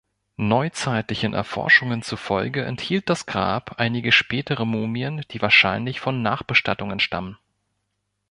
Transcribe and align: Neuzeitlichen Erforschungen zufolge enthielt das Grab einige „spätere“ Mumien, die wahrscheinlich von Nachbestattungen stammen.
Neuzeitlichen 0.37 1.35
Erforschungen 1.35 2.01
zufolge 2.01 2.65
enthielt 2.65 3.07
das 3.07 3.27
Grab 3.27 3.75
einige 3.79 4.11
„spätere“ 4.11 4.65
Mumien, 4.65 5.23
die 5.29 5.43
wahrscheinlich 5.43 5.99
von 5.99 6.23
Nachbestattungen 6.23 6.99
stammen. 6.99 7.37